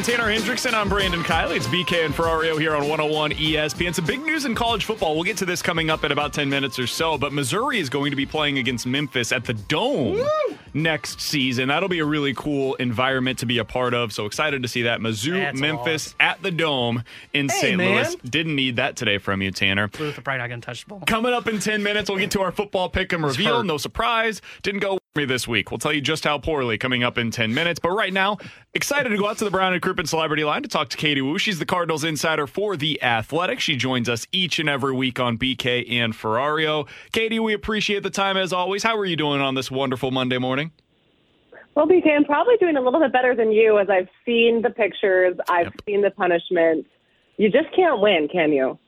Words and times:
Ferrario 0.00 0.16
Tanner 0.16 0.32
Hendrickson, 0.32 0.72
I'm 0.72 0.88
Brandon 0.88 1.22
Kiley. 1.22 1.56
It's 1.56 1.66
BK 1.66 2.06
and 2.06 2.14
Ferrario 2.14 2.58
here 2.58 2.74
on 2.74 2.88
101 2.88 3.32
ESPN. 3.32 3.94
Some 3.94 4.06
big 4.06 4.20
news 4.22 4.46
in 4.46 4.54
college 4.54 4.84
football. 4.86 5.14
We'll 5.14 5.24
get 5.24 5.36
to 5.38 5.44
this 5.44 5.60
coming 5.60 5.90
up 5.90 6.04
in 6.04 6.12
about 6.12 6.32
10 6.32 6.48
minutes 6.48 6.78
or 6.78 6.86
so, 6.86 7.18
but 7.18 7.32
Missouri 7.34 7.78
is 7.80 7.90
going 7.90 8.10
to 8.10 8.16
be 8.16 8.24
playing 8.24 8.56
against 8.56 8.86
Memphis 8.86 9.30
at 9.30 9.44
the 9.44 9.52
Dome 9.52 10.24
next 10.72 11.20
season. 11.20 11.68
That'll 11.68 11.88
be 11.90 11.98
a 11.98 12.04
really 12.06 12.32
cool 12.34 12.76
environment 12.76 13.40
to 13.40 13.46
be 13.46 13.58
a 13.58 13.64
part 13.64 13.92
of. 13.92 14.12
So 14.12 14.24
excited 14.24 14.62
to 14.62 14.68
see 14.68 14.82
that. 14.82 15.00
Mizzou, 15.00 15.34
That's 15.34 15.60
Memphis 15.60 16.14
at 16.18 16.42
the 16.42 16.50
Dome 16.50 17.02
in 17.34 17.48
Hey, 17.50 17.60
St. 17.60 17.76
man. 17.76 17.96
Louis. 17.96 18.16
Didn't 18.24 18.56
need 18.56 18.76
that 18.76 18.96
today 18.96 19.18
from 19.18 19.42
you, 19.42 19.50
Tanner. 19.50 19.90
Luther 19.98 20.22
probably 20.22 20.38
not 20.38 20.48
going 20.48 20.60
to 20.62 20.66
touch 20.66 20.84
the 20.84 20.88
ball. 20.88 21.02
Coming 21.06 21.34
up 21.34 21.46
in 21.46 21.58
10 21.58 21.82
minutes, 21.82 22.08
we'll 22.08 22.18
get 22.18 22.30
to 22.32 22.40
our 22.40 22.52
football 22.52 22.88
pick 22.88 23.12
and 23.12 23.22
reveal. 23.22 23.62
No 23.64 23.76
surprise. 23.76 24.40
Didn't 24.62 24.80
go 24.80 24.98
me 25.16 25.24
this 25.24 25.48
week. 25.48 25.72
We'll 25.72 25.78
tell 25.78 25.92
you 25.92 26.00
just 26.00 26.22
how 26.22 26.38
poorly 26.38 26.78
coming 26.78 27.02
up 27.02 27.18
in 27.18 27.32
10 27.32 27.52
minutes. 27.52 27.80
But 27.80 27.90
right 27.90 28.12
now, 28.12 28.38
excited 28.74 29.08
to 29.08 29.16
go 29.16 29.26
out 29.26 29.38
to 29.38 29.44
the 29.44 29.50
Brown 29.50 29.72
and 29.72 29.82
Crouppen 29.82 30.06
Celebrity 30.06 30.44
Line 30.44 30.62
to 30.62 30.68
talk 30.68 30.88
to 30.90 30.96
Katie 30.96 31.20
Woo. 31.20 31.36
She's 31.36 31.58
the 31.58 31.66
Cardinals 31.66 32.04
insider 32.04 32.46
for 32.46 32.76
The 32.76 33.02
Athletic. 33.02 33.58
She 33.58 33.74
joins 33.74 34.08
us 34.08 34.28
each 34.30 34.60
and 34.60 34.68
every 34.68 34.92
week 34.94 35.18
on 35.18 35.36
BK 35.36 35.90
and 35.90 36.12
Ferrario. 36.14 36.86
Katie, 37.10 37.40
we 37.40 37.54
appreciate 37.54 38.04
the 38.04 38.10
time 38.10 38.36
as 38.36 38.52
always. 38.52 38.84
How 38.84 38.96
are 38.96 39.04
you 39.04 39.16
doing 39.16 39.40
on 39.40 39.56
this 39.56 39.68
wonderful 39.68 40.12
Monday 40.12 40.38
morning? 40.38 40.70
Well, 41.74 41.88
BK, 41.88 42.08
I'm 42.14 42.24
probably 42.24 42.56
doing 42.58 42.76
a 42.76 42.80
little 42.80 43.00
bit 43.00 43.12
better 43.12 43.34
than 43.34 43.50
you 43.50 43.80
as 43.80 43.90
I've 43.90 44.08
seen 44.24 44.62
the 44.62 44.70
pictures, 44.70 45.36
I've 45.48 45.66
Yep. 45.66 45.74
seen 45.86 46.02
the 46.02 46.10
punishment. 46.12 46.86
You 47.36 47.50
just 47.50 47.72
can't 47.74 47.98
win, 48.00 48.28
can 48.30 48.52
you? 48.52 48.78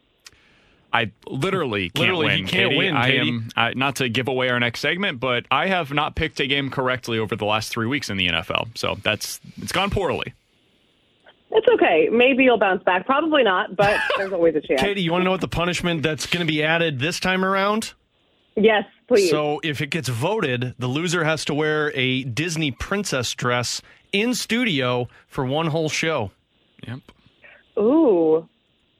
I 0.92 1.10
literally 1.26 1.88
can't 1.88 2.00
Literally, 2.00 2.26
win. 2.26 2.38
you 2.40 2.44
can't 2.46 2.70
Katie. 2.70 2.76
win, 2.76 2.96
I 2.96 3.14
am 3.16 3.48
I, 3.56 3.72
not 3.74 3.96
to 3.96 4.08
give 4.08 4.28
away 4.28 4.50
our 4.50 4.60
next 4.60 4.80
segment, 4.80 5.20
but 5.20 5.46
I 5.50 5.66
have 5.68 5.92
not 5.92 6.14
picked 6.16 6.38
a 6.40 6.46
game 6.46 6.68
correctly 6.70 7.18
over 7.18 7.34
the 7.34 7.46
last 7.46 7.70
three 7.70 7.86
weeks 7.86 8.10
in 8.10 8.16
the 8.18 8.28
NFL. 8.28 8.76
So 8.76 8.98
that's 9.02 9.40
it's 9.56 9.72
gone 9.72 9.88
poorly. 9.90 10.34
It's 11.50 11.66
okay. 11.68 12.08
Maybe 12.10 12.44
you'll 12.44 12.58
bounce 12.58 12.82
back. 12.82 13.06
Probably 13.06 13.42
not, 13.42 13.76
but 13.76 14.00
there's 14.16 14.32
always 14.32 14.54
a 14.54 14.60
chance. 14.60 14.80
Katie, 14.80 15.02
you 15.02 15.12
want 15.12 15.22
to 15.22 15.24
know 15.24 15.30
what 15.32 15.40
the 15.40 15.48
punishment 15.48 16.02
that's 16.02 16.26
going 16.26 16.46
to 16.46 16.50
be 16.50 16.62
added 16.62 16.98
this 16.98 17.20
time 17.20 17.44
around? 17.44 17.92
Yes, 18.56 18.84
please. 19.08 19.30
So, 19.30 19.60
if 19.64 19.80
it 19.80 19.86
gets 19.88 20.08
voted, 20.10 20.74
the 20.78 20.86
loser 20.86 21.24
has 21.24 21.44
to 21.46 21.54
wear 21.54 21.90
a 21.94 22.24
Disney 22.24 22.70
princess 22.70 23.32
dress 23.34 23.80
in 24.12 24.34
studio 24.34 25.08
for 25.26 25.44
one 25.46 25.68
whole 25.68 25.88
show. 25.88 26.32
Yep. 26.86 27.00
Ooh. 27.78 28.46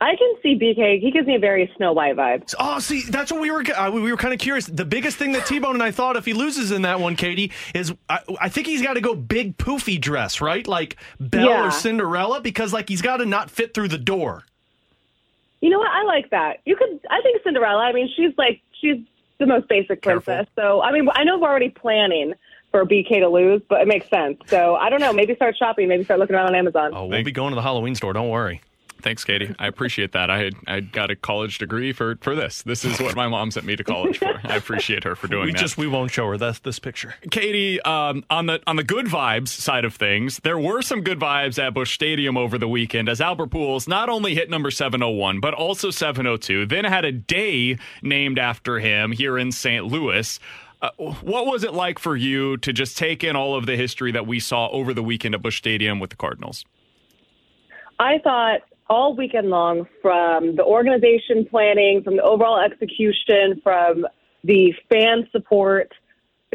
I 0.03 0.17
can 0.17 0.35
see 0.43 0.59
BK. 0.59 1.01
He 1.01 1.13
gives 1.13 1.29
me 1.29 1.37
a 1.37 1.39
very 1.39 1.71
Snow 1.77 1.93
White 1.93 2.17
vibe. 2.17 2.53
Oh, 2.59 2.81
see, 2.81 3.03
that's 3.03 3.31
what 3.31 3.41
we 3.41 3.51
were. 3.53 3.63
Uh, 3.73 3.91
we 3.93 4.11
were 4.11 4.17
kind 4.17 4.35
of 4.35 4.41
curious. 4.41 4.67
The 4.67 4.85
biggest 4.85 5.17
thing 5.17 5.31
that 5.33 5.47
T 5.47 5.61
Bone 5.61 5.75
and 5.75 5.83
I 5.83 5.93
thought 5.93 6.17
if 6.17 6.25
he 6.25 6.33
loses 6.33 6.73
in 6.73 6.83
that 6.83 6.99
one, 6.99 7.15
Katie, 7.15 7.53
is 7.73 7.95
I, 8.11 8.19
I 8.41 8.49
think 8.49 8.67
he's 8.67 8.83
got 8.83 8.95
to 8.95 9.01
go 9.01 9.15
big 9.15 9.57
poofy 9.59 10.01
dress, 10.01 10.41
right? 10.41 10.67
Like 10.67 10.97
Belle 11.21 11.47
Yeah. 11.49 11.67
or 11.69 11.71
Cinderella, 11.71 12.41
because 12.41 12.73
like 12.73 12.89
he's 12.89 13.01
got 13.03 13.19
to 13.19 13.27
not 13.27 13.49
fit 13.51 13.75
through 13.75 13.89
the 13.89 13.99
door. 13.99 14.43
You 15.61 15.71
know 15.71 15.79
what? 15.79 15.91
I 15.93 16.03
like 16.03 16.31
that. 16.31 16.59
You 16.65 16.75
could. 16.75 16.99
I 17.09 17.21
think 17.23 17.41
Cinderella. 17.45 17.83
I 17.83 17.93
mean, 17.93 18.11
she's 18.17 18.37
like 18.37 18.61
she's 18.81 18.97
the 19.39 19.47
most 19.47 19.69
basic 19.69 20.03
Careful. 20.03 20.23
princess. 20.35 20.49
So 20.57 20.83
I 20.83 20.91
mean, 20.91 21.09
I 21.15 21.23
know 21.23 21.39
we're 21.39 21.49
already 21.49 21.69
planning 21.69 22.35
for 22.73 22.85
BK 22.85 23.21
to 23.21 23.29
lose, 23.29 23.63
but 23.69 23.81
it 23.83 23.87
makes 23.87 24.09
sense. 24.09 24.39
So 24.49 24.75
I 24.75 24.91
don't 24.91 25.01
know. 25.01 25.13
Maybe 25.13 25.37
start 25.37 25.57
shopping. 25.57 25.87
Maybe 25.87 26.03
start 26.03 26.19
looking 26.19 26.35
around 26.35 26.49
on 26.49 26.55
Amazon. 26.57 26.91
Oh, 26.93 27.07
we'll 27.07 27.23
be 27.23 27.31
going 27.31 27.51
to 27.51 27.55
the 27.55 27.63
Halloween 27.63 27.95
store. 27.95 28.13
Don't 28.13 28.31
worry. 28.31 28.61
Thanks, 29.03 29.25
Katie. 29.25 29.55
I 29.59 29.67
appreciate 29.67 30.13
that. 30.13 30.31
I 30.31 30.39
had 30.39 30.55
I 30.67 30.81
got 30.81 31.11
a 31.11 31.17
college 31.17 31.59
degree 31.59 31.93
for 31.93 32.17
for 32.21 32.35
this. 32.35 32.63
This 32.63 32.85
is 32.85 33.01
what 33.01 33.17
my 33.17 33.27
mom 33.29 33.51
sent 33.51 33.67
me 33.67 33.75
to 33.77 33.85
college 33.85 34.19
for. 34.19 34.41
I 34.45 34.57
appreciate 34.57 35.05
her 35.05 35.17
for 35.17 35.27
doing 35.27 35.43
that. 35.43 35.47
We 35.47 35.53
that. 35.53 35.59
just 35.59 35.77
we 35.77 35.89
won't 35.89 36.11
show 36.11 36.29
her 36.29 36.39
that's 36.39 36.61
this 36.61 36.79
picture. 36.79 37.15
Katie, 37.31 37.81
um, 37.83 38.25
on 38.31 38.47
the 38.47 38.61
on 38.67 38.77
the 38.77 38.85
good 38.85 39.07
vibes 39.07 39.49
side 39.49 39.85
of 39.85 39.95
things, 39.95 40.39
there 40.45 40.59
were 40.59 40.83
some 40.83 41.03
good 41.03 41.19
vibes 41.19 41.59
at 41.59 41.75
Busch 41.75 41.93
Stadium 41.93 42.37
over 42.37 42.59
the 42.59 42.69
weekend 42.69 43.09
as 43.09 43.21
Albert 43.21 43.51
Pujols 43.51 43.89
not 43.89 44.09
only 44.09 44.35
hit 44.35 44.49
number 44.49 44.71
701 44.71 45.41
but 45.41 45.55
also 45.55 45.91
702. 45.91 46.67
Then 46.67 46.85
had 46.85 47.05
a 47.05 47.13
day 47.13 47.79
named 48.03 48.39
after 48.39 48.79
him 48.79 49.13
here 49.13 49.37
in 49.37 49.51
St. 49.51 49.85
Louis. 49.85 50.39
Uh, 50.81 50.91
what 50.99 51.47
was 51.47 51.63
it 51.63 51.73
like 51.73 51.99
for 51.99 52.17
you 52.17 52.57
to 52.59 52.73
just 52.73 52.99
take 52.99 53.23
in 53.23 53.37
all 53.37 53.55
of 53.55 53.67
the 53.67 53.77
history 53.77 54.11
that 54.13 54.27
we 54.27 54.41
saw 54.41 54.69
over 54.69 54.93
the 54.93 55.03
weekend 55.03 55.35
at 55.35 55.43
Busch 55.43 55.59
Stadium 55.59 56.01
with 56.01 56.11
the 56.11 56.17
Cardinals? 56.17 56.65
I 58.01 58.19
thought 58.19 58.63
all 58.89 59.17
weekend 59.17 59.49
long 59.49 59.87
from 60.01 60.57
the 60.57 60.65
organization 60.65 61.47
planning, 61.49 62.03
from 62.03 62.17
the 62.17 62.23
overall 62.23 62.61
execution, 62.61 63.61
from 63.63 64.07
the 64.45 64.75
fan 64.91 65.29
support, 65.33 65.93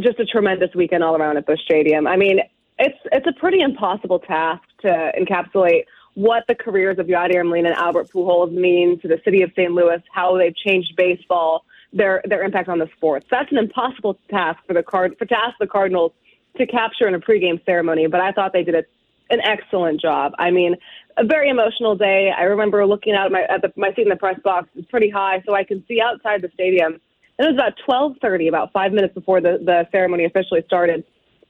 just 0.01 0.19
a 0.19 0.25
tremendous 0.25 0.73
weekend 0.75 1.03
all 1.03 1.15
around 1.15 1.38
at 1.38 1.45
Busch 1.45 1.61
Stadium. 1.61 2.05
I 2.05 2.17
mean, 2.17 2.39
it's 2.79 2.97
it's 3.11 3.27
a 3.27 3.39
pretty 3.39 3.61
impossible 3.61 4.19
task 4.19 4.63
to 4.81 5.11
encapsulate 5.19 5.85
what 6.13 6.43
the 6.47 6.55
careers 6.55 6.97
of 6.99 7.07
Yadier 7.07 7.45
Molina 7.45 7.69
and 7.69 7.77
Albert 7.77 8.09
Pujols 8.09 8.51
mean 8.51 8.99
to 9.01 9.07
the 9.07 9.19
city 9.23 9.44
of 9.44 9.51
St. 9.55 9.71
Louis, 9.71 10.01
how 10.11 10.38
they've 10.38 10.55
changed 10.55 10.95
baseball, 10.95 11.63
their 11.94 12.21
their 12.25 12.44
impact 12.44 12.69
on 12.69 12.79
the 12.79 12.89
sports. 12.97 13.25
That's 13.29 13.51
an 13.51 13.57
impossible 13.57 14.17
task 14.29 14.59
for 14.67 14.73
the 14.73 14.83
card 14.83 15.15
for 15.17 15.25
to 15.25 15.38
ask 15.38 15.57
the 15.59 15.67
Cardinals 15.67 16.11
to 16.57 16.65
capture 16.65 17.07
in 17.07 17.15
a 17.15 17.19
pregame 17.19 17.63
ceremony. 17.65 18.07
But 18.07 18.21
I 18.21 18.31
thought 18.31 18.53
they 18.53 18.63
did 18.63 18.75
a, 18.75 18.83
an 19.29 19.41
excellent 19.41 20.01
job. 20.01 20.33
I 20.39 20.51
mean, 20.51 20.75
a 21.17 21.25
very 21.25 21.50
emotional 21.50 21.95
day. 21.95 22.31
I 22.35 22.44
remember 22.44 22.85
looking 22.85 23.13
out 23.13 23.28
at 23.28 23.31
my 23.31 23.44
at 23.50 23.61
the, 23.61 23.73
my 23.75 23.94
seat 23.94 24.03
in 24.03 24.09
the 24.09 24.16
press 24.16 24.39
box. 24.44 24.69
It's 24.75 24.89
pretty 24.89 25.09
high, 25.09 25.41
so 25.45 25.53
I 25.53 25.63
can 25.63 25.83
see 25.88 26.00
outside 26.00 26.41
the 26.41 26.50
stadium. 26.53 26.94
And 27.38 27.47
it 27.47 27.51
was 27.51 27.55
about 27.55 27.73
twelve 27.85 28.13
thirty, 28.22 28.47
about 28.47 28.72
five 28.72 28.94
minutes 28.94 29.13
before 29.13 29.41
the 29.41 29.59
the 29.63 29.88
ceremony 29.91 30.25
officially 30.25 30.63
started, 30.66 31.03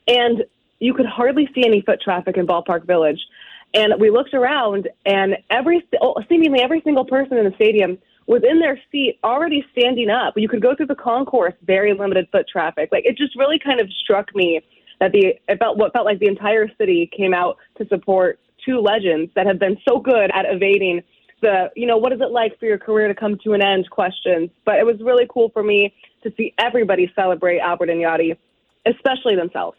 and 0.08 0.44
you 0.80 0.94
could 0.94 1.06
hardly 1.06 1.50
see 1.54 1.66
any 1.66 1.82
foot 1.82 2.02
traffic 2.02 2.38
in 2.38 2.48
Ballpark 2.48 2.86
Village. 2.86 3.20
And 3.74 3.94
we 4.00 4.10
looked 4.10 4.34
around, 4.34 4.90
and 5.06 5.38
every 5.50 5.86
oh, 6.02 6.16
seemingly 6.30 6.62
every 6.62 6.82
single 6.82 7.06
person 7.06 7.38
in 7.38 7.46
the 7.46 7.56
stadium 7.56 7.98
was 8.26 8.44
in 8.44 8.60
their 8.60 8.80
seat, 8.92 9.20
already 9.24 9.66
standing 9.72 10.10
up. 10.10 10.34
You 10.38 10.50
could 10.50 10.62
go 10.62 10.76
through 10.76 10.88
the 10.88 10.96
concourse, 10.96 11.54
very 11.64 11.94
limited 11.94 12.28
foot 12.32 12.46
traffic. 12.48 12.90
Like 12.92 13.06
it 13.06 13.18
just 13.18 13.36
really 13.36 13.60
kind 13.60 13.80
of 13.80 13.90
struck 13.92 14.34
me 14.36 14.62
that 15.00 15.12
the 15.12 15.36
it 15.48 15.60
felt 15.60 15.78
what 15.78 15.94
felt 15.94 16.06
like 16.06 16.20
the 16.20 16.28
entire 16.28 16.70
city 16.78 17.10
came 17.16 17.34
out 17.34 17.58
to 17.78 17.88
support 17.88 18.40
two 18.68 18.80
legends 18.80 19.32
that 19.36 19.48
have 19.48 19.58
been 19.58 19.78
so 19.88 20.00
good 20.00 20.30
at 20.34 20.46
evading 20.46 21.02
the 21.42 21.70
you 21.76 21.86
know 21.86 21.98
what 21.98 22.12
is 22.12 22.20
it 22.20 22.32
like 22.32 22.58
for 22.60 22.66
your 22.66 22.78
career 22.78 23.08
to 23.08 23.16
come 23.16 23.38
to 23.44 23.54
an 23.54 23.62
end 23.62 23.90
questions. 23.90 24.50
But 24.66 24.76
it 24.76 24.86
was 24.86 24.98
really 25.02 25.28
cool 25.30 25.50
for 25.50 25.64
me 25.64 25.94
to 26.24 26.34
see 26.36 26.54
everybody 26.60 27.12
celebrate 27.16 27.60
Albert 27.60 27.90
and 27.90 28.02
Yadi, 28.02 28.38
especially 28.86 29.36
themselves. 29.36 29.78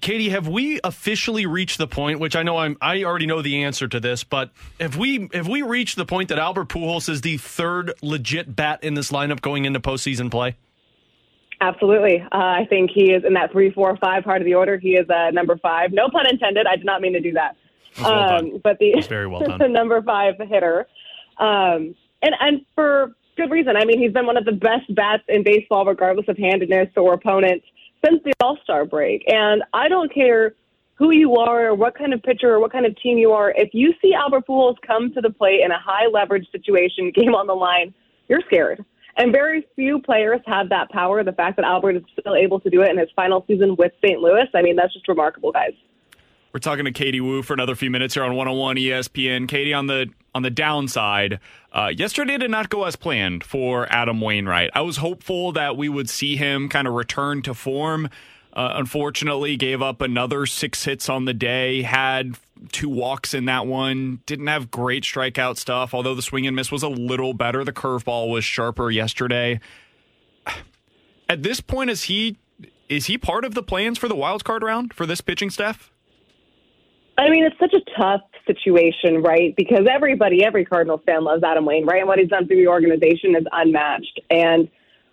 Katie, 0.00 0.28
have 0.28 0.46
we 0.46 0.78
officially 0.84 1.46
reached 1.46 1.78
the 1.78 1.88
point? 1.88 2.20
Which 2.20 2.36
I 2.36 2.42
know 2.42 2.58
I'm. 2.58 2.76
I 2.80 3.02
already 3.04 3.26
know 3.26 3.42
the 3.42 3.64
answer 3.64 3.88
to 3.88 3.98
this, 3.98 4.22
but 4.22 4.50
have 4.78 4.96
we 4.96 5.28
have 5.32 5.48
we 5.48 5.62
reached 5.62 5.96
the 5.96 6.06
point 6.06 6.28
that 6.28 6.38
Albert 6.38 6.68
Pujols 6.68 7.08
is 7.08 7.22
the 7.22 7.36
third 7.36 7.92
legit 8.02 8.54
bat 8.54 8.82
in 8.84 8.94
this 8.94 9.10
lineup 9.10 9.40
going 9.40 9.64
into 9.64 9.80
postseason 9.80 10.30
play? 10.30 10.56
Absolutely. 11.60 12.20
Uh, 12.20 12.36
I 12.36 12.66
think 12.68 12.90
he 12.94 13.10
is 13.10 13.24
in 13.24 13.34
that 13.34 13.50
three, 13.50 13.72
four, 13.72 13.96
five 13.96 14.22
part 14.22 14.40
of 14.40 14.44
the 14.44 14.54
order. 14.54 14.78
He 14.78 14.90
is 14.90 15.10
uh, 15.10 15.30
number 15.32 15.56
five. 15.56 15.92
No 15.92 16.08
pun 16.08 16.28
intended. 16.28 16.66
I 16.68 16.76
did 16.76 16.86
not 16.86 17.00
mean 17.00 17.14
to 17.14 17.20
do 17.20 17.32
that. 17.32 17.56
Well 18.00 18.40
done. 18.40 18.60
but 18.62 18.78
the 18.78 18.94
very 19.08 19.26
well 19.26 19.40
done. 19.46 19.58
the 19.58 19.68
number 19.68 20.02
five 20.02 20.34
hitter. 20.38 20.86
Um, 21.38 21.94
and 22.22 22.34
and 22.40 22.60
for 22.74 23.14
good 23.36 23.50
reason. 23.50 23.76
I 23.76 23.84
mean, 23.84 24.00
he's 24.00 24.12
been 24.12 24.26
one 24.26 24.36
of 24.36 24.44
the 24.44 24.52
best 24.52 24.92
bats 24.94 25.22
in 25.28 25.44
baseball, 25.44 25.86
regardless 25.86 26.26
of 26.28 26.36
handedness 26.36 26.88
or 26.96 27.14
opponent, 27.14 27.62
since 28.04 28.22
the 28.24 28.32
All 28.42 28.58
Star 28.64 28.84
break. 28.84 29.24
And 29.32 29.62
I 29.72 29.88
don't 29.88 30.12
care 30.12 30.54
who 30.96 31.12
you 31.12 31.36
are 31.36 31.68
or 31.68 31.74
what 31.74 31.96
kind 31.96 32.12
of 32.12 32.22
pitcher 32.22 32.52
or 32.52 32.58
what 32.60 32.72
kind 32.72 32.84
of 32.84 33.00
team 33.00 33.16
you 33.16 33.30
are. 33.30 33.52
If 33.56 33.70
you 33.72 33.94
see 34.02 34.12
Albert 34.12 34.46
Pujols 34.48 34.76
come 34.84 35.12
to 35.14 35.20
the 35.20 35.30
plate 35.30 35.60
in 35.64 35.70
a 35.70 35.78
high 35.78 36.08
leverage 36.12 36.50
situation, 36.50 37.12
game 37.14 37.34
on 37.34 37.46
the 37.46 37.54
line, 37.54 37.94
you're 38.28 38.42
scared. 38.46 38.84
And 39.16 39.32
very 39.32 39.66
few 39.74 40.00
players 40.00 40.40
have 40.46 40.68
that 40.68 40.90
power. 40.90 41.24
The 41.24 41.32
fact 41.32 41.56
that 41.56 41.64
Albert 41.64 41.96
is 41.96 42.02
still 42.20 42.36
able 42.36 42.60
to 42.60 42.70
do 42.70 42.82
it 42.82 42.90
in 42.90 42.98
his 42.98 43.08
final 43.16 43.44
season 43.48 43.74
with 43.76 43.92
St. 44.04 44.20
Louis, 44.20 44.46
I 44.54 44.62
mean, 44.62 44.76
that's 44.76 44.92
just 44.92 45.08
remarkable, 45.08 45.50
guys. 45.50 45.72
We're 46.58 46.62
talking 46.62 46.86
to 46.86 46.90
Katie 46.90 47.20
Woo 47.20 47.44
for 47.44 47.54
another 47.54 47.76
few 47.76 47.88
minutes 47.88 48.14
here 48.14 48.24
on 48.24 48.34
101 48.34 48.78
ESPN. 48.78 49.46
Katie, 49.46 49.72
on 49.72 49.86
the 49.86 50.10
on 50.34 50.42
the 50.42 50.50
downside, 50.50 51.38
uh, 51.72 51.92
yesterday 51.96 52.36
did 52.36 52.50
not 52.50 52.68
go 52.68 52.82
as 52.82 52.96
planned 52.96 53.44
for 53.44 53.86
Adam 53.92 54.20
Wainwright. 54.20 54.70
I 54.74 54.80
was 54.80 54.96
hopeful 54.96 55.52
that 55.52 55.76
we 55.76 55.88
would 55.88 56.10
see 56.10 56.34
him 56.34 56.68
kind 56.68 56.88
of 56.88 56.94
return 56.94 57.42
to 57.42 57.54
form. 57.54 58.10
Uh, 58.52 58.72
unfortunately, 58.74 59.56
gave 59.56 59.80
up 59.80 60.00
another 60.00 60.46
six 60.46 60.82
hits 60.82 61.08
on 61.08 61.26
the 61.26 61.32
day. 61.32 61.82
Had 61.82 62.36
two 62.72 62.88
walks 62.88 63.34
in 63.34 63.44
that 63.44 63.68
one. 63.68 64.18
Didn't 64.26 64.48
have 64.48 64.68
great 64.72 65.04
strikeout 65.04 65.58
stuff. 65.58 65.94
Although 65.94 66.16
the 66.16 66.22
swing 66.22 66.44
and 66.44 66.56
miss 66.56 66.72
was 66.72 66.82
a 66.82 66.88
little 66.88 67.34
better, 67.34 67.62
the 67.62 67.72
curveball 67.72 68.32
was 68.32 68.44
sharper 68.44 68.90
yesterday. 68.90 69.60
At 71.28 71.44
this 71.44 71.60
point, 71.60 71.90
is 71.90 72.02
he 72.02 72.36
is 72.88 73.06
he 73.06 73.16
part 73.16 73.44
of 73.44 73.54
the 73.54 73.62
plans 73.62 73.96
for 73.96 74.08
the 74.08 74.16
wild 74.16 74.42
card 74.42 74.64
round 74.64 74.92
for 74.92 75.06
this 75.06 75.20
pitching 75.20 75.50
staff? 75.50 75.92
I 77.18 77.28
mean, 77.30 77.44
it's 77.44 77.58
such 77.58 77.74
a 77.74 78.00
tough 78.00 78.20
situation, 78.46 79.22
right? 79.22 79.54
Because 79.56 79.86
everybody, 79.90 80.44
every 80.44 80.64
Cardinals 80.64 81.00
fan 81.04 81.24
loves 81.24 81.42
Adam 81.42 81.66
Wainwright, 81.66 81.98
and 81.98 82.08
what 82.08 82.18
he's 82.18 82.28
done 82.28 82.46
for 82.46 82.54
the 82.54 82.68
organization 82.68 83.34
is 83.34 83.44
unmatched. 83.50 84.20
And 84.30 84.68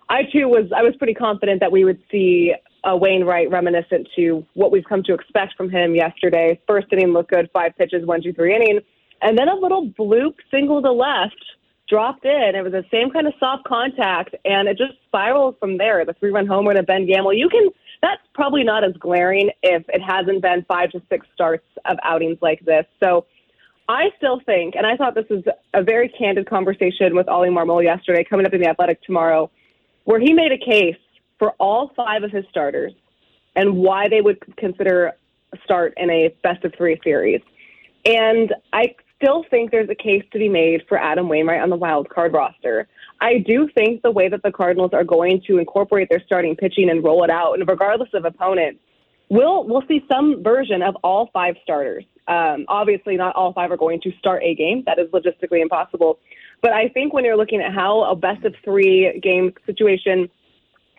I 0.08 0.22
too 0.32 0.48
was 0.48 0.70
I 0.74 0.82
was 0.82 0.94
pretty 0.96 1.14
confident 1.14 1.60
that 1.60 1.72
we 1.72 1.84
would 1.84 2.00
see 2.10 2.54
a 2.84 2.96
Wainwright 2.96 3.50
reminiscent 3.50 4.08
to 4.14 4.46
what 4.54 4.70
we've 4.70 4.84
come 4.84 5.02
to 5.02 5.14
expect 5.14 5.54
from 5.56 5.68
him 5.68 5.96
yesterday. 5.96 6.60
First 6.68 6.86
inning 6.92 7.08
looked 7.08 7.30
good, 7.30 7.50
five 7.52 7.76
pitches, 7.76 8.06
one, 8.06 8.22
two, 8.22 8.32
three 8.32 8.54
inning, 8.54 8.78
and 9.20 9.36
then 9.36 9.48
a 9.48 9.56
little 9.56 9.90
bloop 9.98 10.34
single 10.48 10.80
to 10.82 10.92
left 10.92 11.44
dropped 11.88 12.24
in. 12.24 12.52
It 12.54 12.62
was 12.62 12.72
the 12.72 12.84
same 12.90 13.10
kind 13.10 13.26
of 13.26 13.34
soft 13.40 13.64
contact, 13.64 14.34
and 14.44 14.68
it 14.68 14.78
just 14.78 14.94
spiraled 15.06 15.58
from 15.58 15.78
there. 15.78 16.04
The 16.04 16.14
three 16.14 16.30
run 16.30 16.46
homer 16.46 16.74
to 16.74 16.82
Ben 16.84 17.06
Gamel. 17.06 17.32
You 17.32 17.48
can 17.48 17.70
that's 18.02 18.22
probably 18.34 18.64
not 18.64 18.84
as 18.84 18.92
glaring 18.98 19.50
if 19.62 19.84
it 19.88 20.02
hasn't 20.02 20.42
been 20.42 20.64
five 20.68 20.90
to 20.90 21.02
six 21.08 21.26
starts 21.34 21.66
of 21.84 21.96
outings 22.02 22.38
like 22.40 22.64
this. 22.64 22.84
So 23.02 23.26
I 23.88 24.10
still 24.16 24.40
think, 24.44 24.74
and 24.74 24.86
I 24.86 24.96
thought 24.96 25.14
this 25.14 25.28
was 25.30 25.44
a 25.74 25.82
very 25.82 26.08
candid 26.08 26.48
conversation 26.48 27.14
with 27.14 27.28
Ollie 27.28 27.48
Marmol 27.48 27.82
yesterday, 27.82 28.24
coming 28.24 28.46
up 28.46 28.52
in 28.52 28.60
the 28.60 28.68
Athletic 28.68 29.02
tomorrow, 29.02 29.50
where 30.04 30.20
he 30.20 30.32
made 30.32 30.52
a 30.52 30.58
case 30.58 30.96
for 31.38 31.52
all 31.58 31.92
five 31.94 32.22
of 32.22 32.30
his 32.30 32.44
starters 32.50 32.92
and 33.54 33.76
why 33.76 34.08
they 34.08 34.20
would 34.20 34.38
consider 34.56 35.12
a 35.52 35.58
start 35.64 35.94
in 35.96 36.10
a 36.10 36.34
best 36.42 36.64
of 36.64 36.72
three 36.76 36.98
series. 37.04 37.40
And 38.04 38.54
I 38.72 38.94
still 39.16 39.44
think 39.50 39.70
there's 39.70 39.88
a 39.88 39.94
case 39.94 40.24
to 40.32 40.38
be 40.38 40.48
made 40.48 40.82
for 40.88 40.98
Adam 40.98 41.28
Wainwright 41.28 41.62
on 41.62 41.70
the 41.70 41.76
wild 41.76 42.08
card 42.08 42.32
roster. 42.32 42.88
I 43.20 43.38
do 43.38 43.68
think 43.74 44.02
the 44.02 44.10
way 44.10 44.28
that 44.28 44.42
the 44.42 44.52
Cardinals 44.52 44.90
are 44.92 45.04
going 45.04 45.42
to 45.46 45.58
incorporate 45.58 46.08
their 46.10 46.22
starting 46.26 46.54
pitching 46.54 46.90
and 46.90 47.02
roll 47.02 47.24
it 47.24 47.30
out, 47.30 47.54
and 47.58 47.66
regardless 47.68 48.10
of 48.12 48.24
opponent, 48.24 48.78
we'll 49.30 49.64
we'll 49.64 49.84
see 49.88 50.04
some 50.10 50.42
version 50.42 50.82
of 50.82 50.96
all 51.02 51.30
five 51.32 51.56
starters. 51.62 52.04
Um, 52.28 52.66
obviously, 52.68 53.16
not 53.16 53.34
all 53.36 53.52
five 53.52 53.70
are 53.70 53.76
going 53.76 54.00
to 54.02 54.12
start 54.18 54.42
a 54.42 54.54
game. 54.54 54.82
That 54.86 54.98
is 54.98 55.08
logistically 55.10 55.62
impossible. 55.62 56.18
But 56.60 56.72
I 56.72 56.88
think 56.88 57.12
when 57.12 57.24
you're 57.24 57.36
looking 57.36 57.60
at 57.60 57.72
how 57.72 58.02
a 58.04 58.16
best 58.16 58.44
of 58.44 58.54
three 58.64 59.20
game 59.22 59.52
situation 59.64 60.28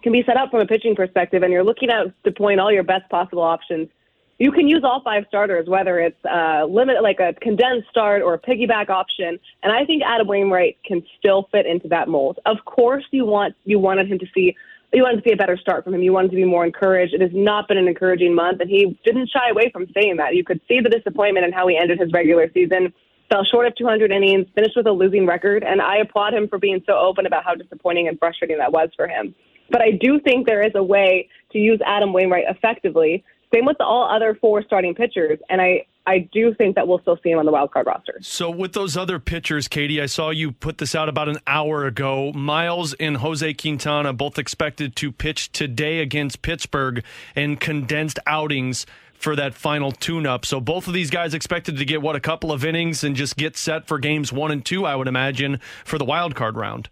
can 0.04 0.14
be 0.14 0.24
set 0.26 0.38
up 0.38 0.52
from 0.52 0.62
a 0.62 0.66
pitching 0.66 0.96
perspective, 0.96 1.44
and 1.44 1.52
you're 1.52 1.64
looking 1.64 1.90
at 1.90 2.08
deploying 2.24 2.60
all 2.60 2.72
your 2.72 2.84
best 2.84 3.10
possible 3.10 3.44
options, 3.44 3.90
you 4.40 4.52
can 4.52 4.68
use 4.68 4.84
all 4.84 5.02
five 5.02 5.26
starters, 5.28 5.68
whether 5.68 6.00
it's 6.00 6.24
uh, 6.26 6.66
limit 6.66 7.02
like 7.02 7.20
a 7.20 7.34
condensed 7.42 7.90
start 7.90 8.22
or 8.22 8.36
a 8.36 8.40
piggyback 8.40 8.90
option. 8.90 9.40
And 9.64 9.72
I 9.72 9.84
think 9.86 10.04
Adam 10.06 10.28
Wainwright 10.28 10.78
can 10.86 11.04
still 11.18 11.50
fit 11.52 11.66
into 11.66 11.88
that 11.88 12.08
mold. 12.08 12.40
Of 12.46 12.58
course, 12.66 13.04
you 13.12 13.26
want 13.26 13.56
you 13.66 13.80
wanted 13.80 14.12
him 14.12 14.20
to 14.20 14.28
see 14.34 14.56
you 14.94 15.04
wanted 15.04 15.24
to 15.24 15.30
see 15.30 15.34
a 15.34 15.38
better 15.38 15.58
start 15.58 15.84
from 15.84 15.96
him. 15.96 16.02
You 16.02 16.14
wanted 16.14 16.32
to 16.32 16.38
be 16.38 16.46
more 16.46 16.66
encouraged. 16.66 17.14
It 17.14 17.22
has 17.22 17.32
not 17.34 17.68
been 17.68 17.78
an 17.78 17.88
encouraging 17.88 18.34
month, 18.34 18.62
and 18.62 18.70
he 18.70 18.98
didn't 19.04 19.30
shy 19.30 19.50
away 19.50 19.70
from 19.72 19.88
saying 19.94 20.18
that. 20.18 20.36
You 20.36 20.44
could 20.44 20.62
see 20.68 20.80
the 20.80 20.90
disappointment 20.90 21.46
in 21.46 21.52
how 21.52 21.68
he 21.68 21.78
ended 21.78 22.00
his 22.00 22.12
regular 22.14 22.50
season. 22.54 22.94
Fell 23.30 23.44
short 23.44 23.68
of 23.68 23.76
200 23.76 24.12
innings, 24.12 24.48
finished 24.56 24.78
with 24.78 24.88
a 24.88 24.92
losing 24.92 25.26
record, 25.26 25.64
and 25.64 25.82
I 25.82 25.98
applaud 25.98 26.34
him 26.34 26.48
for 26.48 26.58
being 26.58 26.82
so 26.86 26.98
open 26.98 27.26
about 27.26 27.44
how 27.44 27.56
disappointing 27.56 28.08
and 28.08 28.18
frustrating 28.18 28.60
that 28.60 28.72
was 28.72 28.90
for 28.96 29.08
him. 29.08 29.36
But 29.70 29.82
I 29.82 29.92
do 29.92 30.22
think 30.22 30.48
there 30.48 30.62
is 30.62 30.72
a 30.76 30.84
way 30.84 31.28
to 31.52 31.58
use 31.58 31.82
Adam 31.86 32.14
Wainwright 32.14 32.46
effectively 32.48 33.26
same 33.54 33.66
with 33.66 33.78
all 33.80 34.10
other 34.10 34.38
four 34.40 34.64
starting 34.64 34.94
pitchers, 34.94 35.40
and 35.50 35.62
I 35.62 35.86
I 36.08 36.30
do 36.32 36.54
think 36.54 36.76
that 36.76 36.88
we'll 36.88 37.00
still 37.00 37.20
see 37.22 37.32
him 37.32 37.40
on 37.40 37.46
the 37.46 37.52
wild 37.52 37.72
card 37.72 37.86
roster. 37.86 38.18
So 38.22 38.50
with 38.50 38.72
those 38.72 38.96
other 38.96 39.20
pitchers, 39.20 39.68
Katie, 39.68 40.02
I 40.02 40.06
saw 40.06 40.30
you 40.30 40.54
put 40.54 40.78
this 40.78 40.96
out 40.96 41.10
about 41.10 41.28
an 41.28 41.38
hour 41.46 41.86
ago. 41.86 42.32
Miles 42.32 42.94
and 42.94 43.18
Jose 43.18 43.54
Quintana 43.56 44.14
both 44.14 44.40
expected 44.40 44.96
to 44.96 45.12
pitch 45.12 45.52
today 45.52 46.00
against 46.00 46.42
Pittsburgh 46.42 47.04
in 47.36 47.58
condensed 47.58 48.20
outings 48.26 48.86
for 49.14 49.36
that 49.36 49.54
final 49.54 49.92
tune-up. 49.92 50.46
So 50.46 50.62
both 50.62 50.88
of 50.88 50.94
these 50.94 51.10
guys 51.10 51.34
expected 51.34 51.76
to 51.78 51.84
get 51.84 52.02
what 52.02 52.16
a 52.16 52.22
couple 52.22 52.54
of 52.54 52.64
innings 52.64 53.04
and 53.04 53.14
just 53.14 53.36
get 53.36 53.58
set 53.58 53.86
for 53.86 54.00
games 54.00 54.32
one 54.32 54.52
and 54.52 54.64
two. 54.64 54.86
I 54.86 54.96
would 54.96 55.10
imagine 55.10 55.60
for 55.84 55.98
the 55.98 56.06
wild 56.06 56.36
card 56.36 56.56
round. 56.56 56.88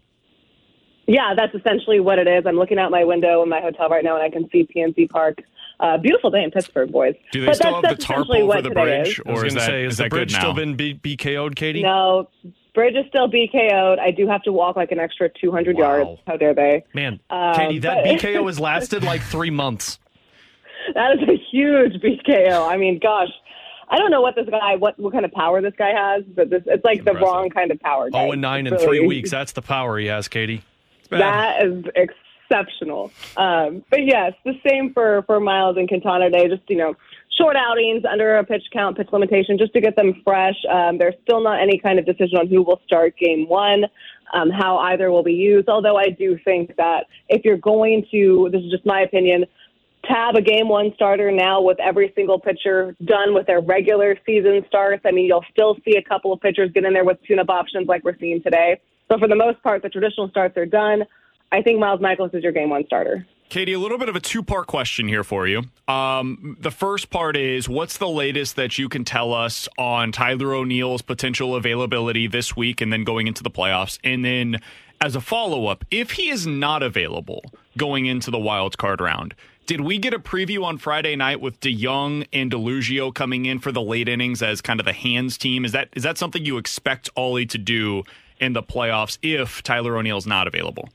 Yeah, 1.06 1.34
that's 1.36 1.54
essentially 1.54 2.00
what 2.00 2.18
it 2.18 2.26
is. 2.26 2.44
I'm 2.46 2.56
looking 2.56 2.78
out 2.78 2.90
my 2.90 3.04
window 3.04 3.42
in 3.42 3.48
my 3.48 3.60
hotel 3.60 3.88
right 3.88 4.04
now, 4.04 4.16
and 4.16 4.24
I 4.24 4.28
can 4.28 4.50
see 4.50 4.66
PNC 4.66 5.08
Park 5.08 5.38
uh, 5.80 5.98
beautiful 5.98 6.30
day 6.30 6.42
in 6.42 6.50
Pittsburgh, 6.50 6.90
boys. 6.90 7.14
Do 7.32 7.40
they 7.40 7.46
but 7.46 7.56
still 7.56 7.82
have 7.82 7.96
the 7.96 8.02
tarp 8.02 8.28
over 8.30 8.62
the 8.62 8.70
bridge, 8.70 9.20
or 9.26 9.44
is 9.44 9.54
that, 9.54 9.66
say, 9.66 9.84
is, 9.84 9.92
is 9.92 9.98
that 9.98 10.10
bridge 10.10 10.34
still 10.34 10.54
been 10.54 10.74
B- 10.74 10.98
BKO'd, 11.02 11.54
Katie? 11.54 11.82
No, 11.82 12.28
bridge 12.74 12.94
is 12.94 13.04
still 13.08 13.28
BKO'd. 13.28 13.98
I 13.98 14.10
do 14.10 14.26
have 14.26 14.42
to 14.44 14.52
walk 14.52 14.76
like 14.76 14.90
an 14.92 14.98
extra 14.98 15.28
200 15.40 15.76
wow. 15.76 15.82
yards. 15.82 16.20
How 16.26 16.36
dare 16.36 16.54
they? 16.54 16.84
Man, 16.94 17.20
um, 17.30 17.54
Katie, 17.54 17.78
that 17.80 18.04
but- 18.04 18.18
BKO 18.18 18.46
has 18.46 18.58
lasted 18.58 19.04
like 19.04 19.22
three 19.22 19.50
months. 19.50 19.98
That 20.94 21.18
is 21.18 21.28
a 21.28 21.36
huge 21.50 21.94
BKO. 21.94 22.68
I 22.68 22.76
mean, 22.76 22.98
gosh. 23.02 23.28
I 23.88 23.98
don't 23.98 24.10
know 24.10 24.20
what 24.20 24.34
this 24.34 24.48
guy, 24.50 24.74
what 24.74 24.98
what 24.98 25.12
kind 25.12 25.24
of 25.24 25.30
power 25.30 25.62
this 25.62 25.74
guy 25.78 25.92
has, 25.92 26.24
but 26.34 26.50
this 26.50 26.62
it's 26.66 26.84
like 26.84 26.98
Impressive. 27.00 27.20
the 27.20 27.24
wrong 27.24 27.50
kind 27.50 27.70
of 27.70 27.78
power. 27.78 28.10
Guy. 28.10 28.20
Oh 28.20 28.32
and 28.32 28.42
nine 28.42 28.66
in 28.66 28.72
really, 28.72 28.84
three 28.84 29.06
weeks. 29.06 29.30
That's 29.30 29.52
the 29.52 29.62
power 29.62 29.96
he 29.96 30.06
has, 30.06 30.26
Katie. 30.26 30.62
That 31.10 31.64
is 31.64 31.84
exceptional. 32.48 33.12
Um, 33.36 33.84
but 33.90 34.04
yes, 34.04 34.32
the 34.44 34.54
same 34.66 34.92
for 34.92 35.22
for 35.22 35.40
Miles 35.40 35.76
and 35.76 35.88
Quintana 35.88 36.30
Day. 36.30 36.48
Just 36.48 36.62
you 36.68 36.76
know, 36.76 36.94
short 37.38 37.56
outings 37.56 38.04
under 38.04 38.36
a 38.36 38.44
pitch 38.44 38.64
count, 38.72 38.96
pitch 38.96 39.08
limitation, 39.12 39.58
just 39.58 39.72
to 39.74 39.80
get 39.80 39.96
them 39.96 40.20
fresh. 40.24 40.56
Um, 40.70 40.98
there's 40.98 41.14
still 41.22 41.42
not 41.42 41.60
any 41.60 41.78
kind 41.78 41.98
of 41.98 42.06
decision 42.06 42.38
on 42.38 42.48
who 42.48 42.62
will 42.62 42.80
start 42.86 43.16
game 43.18 43.48
one, 43.48 43.84
um, 44.32 44.50
how 44.50 44.78
either 44.78 45.10
will 45.10 45.22
be 45.22 45.34
used. 45.34 45.68
Although 45.68 45.96
I 45.96 46.10
do 46.10 46.38
think 46.44 46.76
that 46.76 47.06
if 47.28 47.44
you're 47.44 47.58
going 47.58 48.06
to, 48.10 48.48
this 48.52 48.62
is 48.62 48.70
just 48.70 48.86
my 48.86 49.00
opinion. 49.00 49.46
Tab 50.04 50.36
a 50.36 50.40
game 50.40 50.68
one 50.68 50.92
starter 50.94 51.32
now 51.32 51.60
with 51.60 51.80
every 51.80 52.12
single 52.14 52.38
pitcher 52.38 52.94
done 53.04 53.34
with 53.34 53.48
their 53.48 53.60
regular 53.60 54.16
season 54.24 54.64
starts. 54.68 55.02
I 55.04 55.10
mean, 55.10 55.26
you'll 55.26 55.44
still 55.50 55.76
see 55.84 55.96
a 55.96 56.02
couple 56.02 56.32
of 56.32 56.40
pitchers 56.40 56.70
get 56.72 56.84
in 56.84 56.92
there 56.92 57.04
with 57.04 57.18
tune 57.26 57.40
up 57.40 57.48
options 57.48 57.88
like 57.88 58.04
we're 58.04 58.16
seeing 58.20 58.40
today. 58.40 58.80
But 59.08 59.18
for 59.18 59.26
the 59.26 59.34
most 59.34 59.60
part, 59.64 59.82
the 59.82 59.88
traditional 59.88 60.28
starts 60.28 60.56
are 60.56 60.66
done. 60.66 61.02
I 61.52 61.62
think 61.62 61.78
Miles 61.78 62.00
Mikolas 62.00 62.34
is 62.34 62.42
your 62.42 62.52
game 62.52 62.70
one 62.70 62.84
starter. 62.86 63.26
Katie, 63.48 63.74
a 63.74 63.78
little 63.78 63.98
bit 63.98 64.08
of 64.08 64.16
a 64.16 64.20
two 64.20 64.42
part 64.42 64.66
question 64.66 65.06
here 65.06 65.22
for 65.22 65.46
you. 65.46 65.62
Um, 65.86 66.56
the 66.60 66.72
first 66.72 67.10
part 67.10 67.36
is 67.36 67.68
what's 67.68 67.96
the 67.98 68.08
latest 68.08 68.56
that 68.56 68.76
you 68.76 68.88
can 68.88 69.04
tell 69.04 69.32
us 69.32 69.68
on 69.78 70.10
Tyler 70.10 70.52
O'Neill's 70.52 71.02
potential 71.02 71.54
availability 71.54 72.26
this 72.26 72.56
week 72.56 72.80
and 72.80 72.92
then 72.92 73.04
going 73.04 73.28
into 73.28 73.44
the 73.44 73.50
playoffs? 73.50 73.98
And 74.02 74.24
then 74.24 74.60
as 75.00 75.14
a 75.14 75.20
follow 75.20 75.66
up, 75.66 75.84
if 75.92 76.12
he 76.12 76.28
is 76.28 76.46
not 76.46 76.82
available 76.82 77.42
going 77.76 78.06
into 78.06 78.32
the 78.32 78.38
wild 78.38 78.78
card 78.78 79.00
round, 79.00 79.34
did 79.66 79.80
we 79.80 79.98
get 79.98 80.12
a 80.12 80.18
preview 80.18 80.64
on 80.64 80.78
Friday 80.78 81.14
night 81.14 81.40
with 81.40 81.60
DeJong 81.60 82.26
and 82.32 82.50
DeLuzio 82.50 83.14
coming 83.14 83.46
in 83.46 83.60
for 83.60 83.70
the 83.70 83.82
late 83.82 84.08
innings 84.08 84.42
as 84.42 84.60
kind 84.60 84.80
of 84.80 84.86
the 84.86 84.92
hands 84.92 85.38
team? 85.38 85.64
Is 85.64 85.72
that 85.72 85.88
is 85.92 86.02
that 86.02 86.18
something 86.18 86.44
you 86.44 86.58
expect 86.58 87.10
Ollie 87.16 87.46
to 87.46 87.58
do 87.58 88.02
in 88.40 88.54
the 88.54 88.62
playoffs 88.62 89.18
if 89.22 89.62
Tyler 89.62 89.96
O'Neill's 89.96 90.26
not 90.26 90.48
available? 90.48 90.88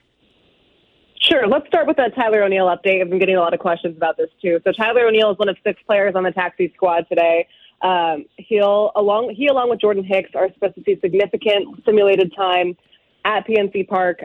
Sure. 1.31 1.47
Let's 1.47 1.65
start 1.67 1.87
with 1.87 1.95
that 1.95 2.13
Tyler 2.13 2.43
O'Neill 2.43 2.65
update. 2.65 2.99
I've 2.99 3.09
been 3.09 3.19
getting 3.19 3.37
a 3.37 3.39
lot 3.39 3.53
of 3.53 3.61
questions 3.61 3.95
about 3.95 4.17
this 4.17 4.27
too. 4.41 4.59
So 4.65 4.73
Tyler 4.73 5.07
O'Neill 5.07 5.31
is 5.31 5.39
one 5.39 5.47
of 5.47 5.55
six 5.63 5.81
players 5.87 6.13
on 6.13 6.23
the 6.23 6.31
taxi 6.31 6.73
squad 6.75 7.07
today. 7.07 7.47
Um, 7.81 8.25
he'll 8.35 8.91
along 8.97 9.33
he 9.37 9.47
along 9.47 9.69
with 9.69 9.79
Jordan 9.79 10.03
Hicks 10.03 10.31
are 10.35 10.51
supposed 10.53 10.75
to 10.75 10.83
see 10.83 10.99
significant 10.99 11.85
simulated 11.85 12.33
time 12.35 12.75
at 13.23 13.47
PNC 13.47 13.87
Park. 13.87 14.19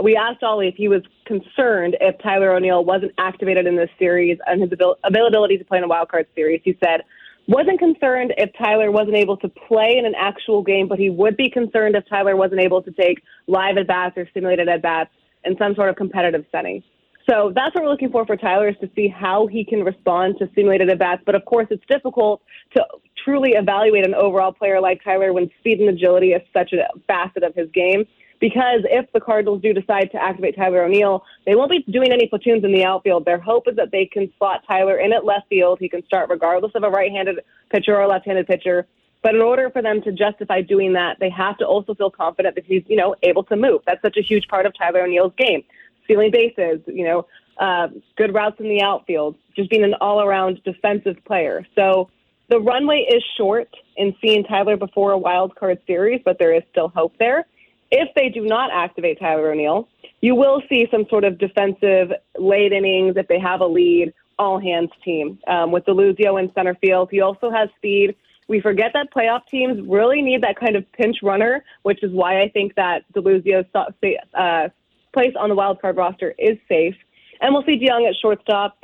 We 0.00 0.14
asked 0.14 0.44
Ollie 0.44 0.68
if 0.68 0.76
he 0.76 0.86
was 0.86 1.02
concerned 1.26 1.96
if 2.00 2.14
Tyler 2.22 2.54
O'Neill 2.54 2.84
wasn't 2.84 3.10
activated 3.18 3.66
in 3.66 3.74
this 3.74 3.90
series 3.98 4.38
and 4.46 4.62
his 4.62 4.70
availability 5.02 5.58
to 5.58 5.64
play 5.64 5.78
in 5.78 5.84
a 5.84 5.88
wild 5.88 6.10
card 6.10 6.26
series. 6.36 6.60
He 6.62 6.78
said, 6.84 7.02
wasn't 7.48 7.80
concerned 7.80 8.34
if 8.38 8.50
Tyler 8.56 8.92
wasn't 8.92 9.16
able 9.16 9.36
to 9.38 9.48
play 9.48 9.96
in 9.98 10.06
an 10.06 10.14
actual 10.16 10.62
game, 10.62 10.86
but 10.86 11.00
he 11.00 11.10
would 11.10 11.36
be 11.36 11.50
concerned 11.50 11.96
if 11.96 12.08
Tyler 12.08 12.36
wasn't 12.36 12.60
able 12.60 12.82
to 12.82 12.92
take 12.92 13.20
live 13.48 13.78
at 13.78 13.88
bats 13.88 14.16
or 14.16 14.28
simulated 14.32 14.68
at 14.68 14.80
bats 14.80 15.10
in 15.44 15.56
some 15.58 15.74
sort 15.74 15.88
of 15.88 15.96
competitive 15.96 16.44
setting. 16.52 16.82
So 17.28 17.52
that's 17.54 17.74
what 17.74 17.84
we're 17.84 17.90
looking 17.90 18.10
for 18.10 18.26
for 18.26 18.36
Tyler 18.36 18.68
is 18.68 18.76
to 18.80 18.90
see 18.96 19.06
how 19.06 19.46
he 19.46 19.64
can 19.64 19.84
respond 19.84 20.36
to 20.38 20.48
simulated 20.54 20.90
at 20.90 20.98
bats. 20.98 21.22
But 21.24 21.34
of 21.34 21.44
course, 21.44 21.68
it's 21.70 21.84
difficult 21.88 22.42
to 22.74 22.84
truly 23.24 23.52
evaluate 23.52 24.04
an 24.04 24.14
overall 24.14 24.52
player 24.52 24.80
like 24.80 25.02
Tyler 25.04 25.32
when 25.32 25.48
speed 25.60 25.78
and 25.78 25.88
agility 25.88 26.32
is 26.32 26.42
such 26.52 26.72
a 26.72 26.88
facet 27.06 27.44
of 27.44 27.54
his 27.54 27.70
game. 27.72 28.04
Because 28.40 28.80
if 28.90 29.06
the 29.12 29.20
Cardinals 29.20 29.62
do 29.62 29.72
decide 29.72 30.10
to 30.10 30.20
activate 30.20 30.56
Tyler 30.56 30.82
O'Neill, 30.82 31.22
they 31.46 31.54
won't 31.54 31.70
be 31.70 31.84
doing 31.92 32.10
any 32.10 32.26
platoons 32.26 32.64
in 32.64 32.72
the 32.72 32.84
outfield. 32.84 33.24
Their 33.24 33.38
hope 33.38 33.68
is 33.68 33.76
that 33.76 33.92
they 33.92 34.04
can 34.04 34.32
slot 34.36 34.64
Tyler 34.68 34.98
in 34.98 35.12
at 35.12 35.24
left 35.24 35.48
field. 35.48 35.78
He 35.78 35.88
can 35.88 36.04
start 36.06 36.28
regardless 36.28 36.72
of 36.74 36.82
a 36.82 36.90
right-handed 36.90 37.38
pitcher 37.70 37.94
or 37.94 38.00
a 38.00 38.08
left-handed 38.08 38.48
pitcher. 38.48 38.88
But 39.22 39.34
in 39.34 39.40
order 39.40 39.70
for 39.70 39.82
them 39.82 40.02
to 40.02 40.12
justify 40.12 40.62
doing 40.62 40.92
that, 40.94 41.18
they 41.20 41.30
have 41.30 41.56
to 41.58 41.64
also 41.64 41.94
feel 41.94 42.10
confident 42.10 42.56
that 42.56 42.64
he's, 42.64 42.82
you 42.88 42.96
know, 42.96 43.14
able 43.22 43.44
to 43.44 43.56
move. 43.56 43.82
That's 43.86 44.02
such 44.02 44.16
a 44.16 44.22
huge 44.22 44.48
part 44.48 44.66
of 44.66 44.76
Tyler 44.76 45.02
O'Neill's 45.02 45.32
game. 45.36 45.62
Stealing 46.04 46.32
bases, 46.32 46.80
you 46.86 47.04
know, 47.04 47.26
uh, 47.58 47.88
good 48.16 48.34
routes 48.34 48.58
in 48.58 48.68
the 48.68 48.82
outfield, 48.82 49.36
just 49.54 49.70
being 49.70 49.84
an 49.84 49.94
all-around 50.00 50.60
defensive 50.64 51.16
player. 51.24 51.64
So 51.76 52.10
the 52.48 52.58
runway 52.58 53.06
is 53.08 53.22
short 53.36 53.68
in 53.96 54.14
seeing 54.20 54.42
Tyler 54.44 54.76
before 54.76 55.12
a 55.12 55.18
wild 55.18 55.54
card 55.54 55.78
series, 55.86 56.20
but 56.24 56.38
there 56.38 56.54
is 56.54 56.62
still 56.70 56.88
hope 56.88 57.14
there. 57.18 57.46
If 57.90 58.08
they 58.16 58.28
do 58.28 58.44
not 58.44 58.70
activate 58.72 59.20
Tyler 59.20 59.52
O'Neill, 59.52 59.88
you 60.20 60.34
will 60.34 60.62
see 60.68 60.88
some 60.90 61.06
sort 61.08 61.24
of 61.24 61.38
defensive 61.38 62.10
late 62.38 62.72
innings 62.72 63.16
if 63.16 63.28
they 63.28 63.38
have 63.38 63.60
a 63.60 63.66
lead, 63.66 64.12
all 64.38 64.58
hands 64.58 64.90
team 65.04 65.38
um, 65.46 65.70
with 65.70 65.84
Deluzio 65.84 66.42
in 66.42 66.52
center 66.54 66.74
field. 66.74 67.08
He 67.10 67.20
also 67.20 67.50
has 67.50 67.68
speed. 67.76 68.16
We 68.48 68.60
forget 68.60 68.92
that 68.94 69.12
playoff 69.12 69.46
teams 69.46 69.86
really 69.88 70.20
need 70.20 70.42
that 70.42 70.58
kind 70.58 70.76
of 70.76 70.90
pinch 70.92 71.18
runner, 71.22 71.64
which 71.82 72.02
is 72.02 72.12
why 72.12 72.42
I 72.42 72.48
think 72.48 72.74
that 72.74 73.04
Deluzio's 73.14 73.66
uh, 73.74 74.68
place 75.12 75.34
on 75.38 75.48
the 75.48 75.54
wild 75.54 75.80
card 75.80 75.96
roster 75.96 76.34
is 76.38 76.58
safe. 76.68 76.96
And 77.40 77.54
we'll 77.54 77.64
see 77.64 77.78
DeJong 77.78 78.08
at 78.08 78.14
shortstop. 78.20 78.78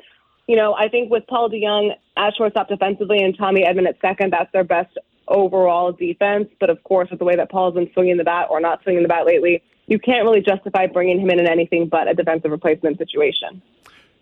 You 0.47 0.57
know, 0.57 0.75
I 0.75 0.89
think 0.89 1.11
with 1.11 1.27
Paul 1.27 1.51
DeJong 1.51 1.93
at 2.17 2.35
shortstop 2.37 2.69
defensively 2.69 3.23
and 3.23 3.37
Tommy 3.37 3.65
Edman 3.65 3.87
at 3.89 4.01
second, 4.01 4.33
that's 4.33 4.51
their 4.53 4.65
best 4.65 4.97
overall 5.29 5.93
defense. 5.93 6.49
But 6.59 6.71
of 6.71 6.83
course, 6.85 7.11
with 7.11 7.19
the 7.19 7.25
way 7.25 7.37
that 7.37 7.51
Paul's 7.51 7.75
been 7.75 7.91
swinging 7.93 8.17
the 8.17 8.25
bat 8.25 8.47
or 8.51 8.61
not 8.61 8.83
swinging 8.83 9.03
the 9.03 9.09
bat 9.09 9.27
lately, 9.27 9.63
you 9.87 9.99
can't 9.99 10.25
really 10.25 10.41
justify 10.41 10.87
bringing 10.87 11.21
him 11.21 11.31
in 11.31 11.41
in 11.41 11.47
anything 11.47 11.89
but 11.89 12.09
a 12.09 12.15
defensive 12.15 12.51
replacement 12.51 12.99
situation. 12.99 13.63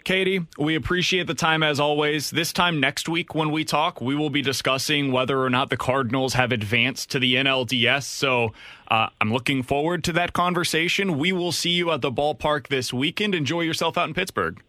Katie, 0.07 0.47
we 0.57 0.77
appreciate 0.77 1.27
the 1.27 1.35
time 1.35 1.65
as 1.65 1.81
always. 1.81 2.31
This 2.31 2.53
time 2.53 2.79
next 2.79 3.09
week, 3.09 3.35
when 3.35 3.51
we 3.51 3.65
talk, 3.65 4.01
we 4.01 4.15
will 4.15 4.31
be 4.31 4.41
discussing 4.41 5.11
whether 5.11 5.43
or 5.43 5.51
not 5.51 5.69
the 5.69 5.77
Cardinals 5.77 6.35
have 6.35 6.53
advanced 6.53 7.11
to 7.11 7.19
the 7.19 7.35
NLDS. 7.35 8.05
So 8.05 8.53
uh, 8.87 9.09
I'm 9.21 9.33
looking 9.33 9.65
forward 9.65 10.05
to 10.05 10.13
that 10.13 10.33
conversation. 10.33 11.19
We 11.19 11.33
will 11.33 11.51
see 11.51 11.71
you 11.71 11.91
at 11.91 12.03
the 12.03 12.13
ballpark 12.13 12.69
this 12.69 12.93
weekend. 12.95 13.35
Enjoy 13.35 13.63
yourself 13.63 13.99
out 13.99 14.07
in 14.07 14.15
Pittsburgh. 14.15 14.63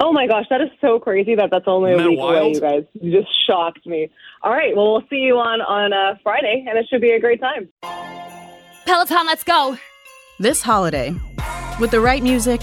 Oh 0.00 0.12
my 0.12 0.26
gosh, 0.26 0.46
that 0.50 0.60
is 0.60 0.70
so 0.80 0.98
crazy 0.98 1.36
that 1.36 1.50
that's 1.52 1.68
only 1.68 1.92
Isn't 1.92 2.04
a 2.04 2.10
week 2.10 2.18
wild? 2.18 2.34
away, 2.34 2.50
you 2.50 2.60
guys. 2.60 2.84
You 3.00 3.20
just 3.20 3.30
shocked 3.46 3.86
me. 3.86 4.10
All 4.42 4.50
right, 4.50 4.74
well, 4.74 4.94
we'll 4.94 5.06
see 5.08 5.18
you 5.18 5.36
on 5.36 5.60
on 5.60 5.92
uh, 5.92 6.18
Friday, 6.24 6.66
and 6.68 6.76
it 6.76 6.86
should 6.90 7.00
be 7.00 7.12
a 7.12 7.20
great 7.20 7.40
time. 7.40 7.68
Peloton, 8.84 9.26
let's 9.26 9.44
go. 9.44 9.78
This 10.40 10.60
holiday, 10.60 11.14
with 11.78 11.92
the 11.92 12.00
right 12.00 12.24
music 12.24 12.62